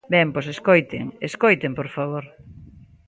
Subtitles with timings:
[0.13, 2.23] Ben, pois escoiten, escoiten por favor.